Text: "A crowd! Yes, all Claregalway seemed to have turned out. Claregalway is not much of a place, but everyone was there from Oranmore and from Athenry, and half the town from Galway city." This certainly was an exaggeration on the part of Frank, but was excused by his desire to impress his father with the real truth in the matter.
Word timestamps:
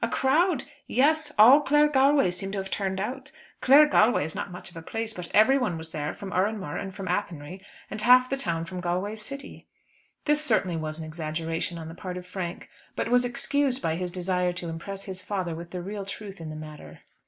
"A 0.00 0.08
crowd! 0.08 0.66
Yes, 0.86 1.32
all 1.36 1.60
Claregalway 1.64 2.30
seemed 2.32 2.52
to 2.52 2.60
have 2.60 2.70
turned 2.70 3.00
out. 3.00 3.32
Claregalway 3.60 4.22
is 4.24 4.36
not 4.36 4.52
much 4.52 4.70
of 4.70 4.76
a 4.76 4.82
place, 4.82 5.12
but 5.12 5.28
everyone 5.34 5.76
was 5.76 5.90
there 5.90 6.14
from 6.14 6.30
Oranmore 6.30 6.80
and 6.80 6.94
from 6.94 7.08
Athenry, 7.08 7.60
and 7.90 8.00
half 8.00 8.30
the 8.30 8.36
town 8.36 8.64
from 8.64 8.78
Galway 8.80 9.16
city." 9.16 9.66
This 10.26 10.40
certainly 10.44 10.76
was 10.76 11.00
an 11.00 11.04
exaggeration 11.06 11.76
on 11.76 11.88
the 11.88 11.96
part 11.96 12.16
of 12.16 12.24
Frank, 12.24 12.68
but 12.94 13.08
was 13.08 13.24
excused 13.24 13.82
by 13.82 13.96
his 13.96 14.12
desire 14.12 14.52
to 14.52 14.68
impress 14.68 15.06
his 15.06 15.22
father 15.22 15.56
with 15.56 15.72
the 15.72 15.82
real 15.82 16.06
truth 16.06 16.40
in 16.40 16.50
the 16.50 16.54
matter. 16.54 17.00